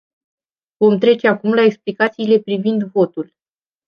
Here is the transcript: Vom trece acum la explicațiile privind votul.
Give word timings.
Vom 0.77 0.97
trece 0.99 1.27
acum 1.27 1.53
la 1.53 1.61
explicațiile 1.61 2.39
privind 2.39 2.83
votul. 2.83 3.33